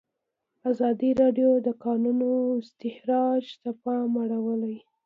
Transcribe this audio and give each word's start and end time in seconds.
ازادي 0.71 1.11
راډیو 1.21 1.51
د 1.61 1.63
د 1.67 1.69
کانونو 1.83 2.29
استخراج 2.61 3.45
ته 3.63 3.71
پام 3.83 4.11
اړولی. 4.23 4.77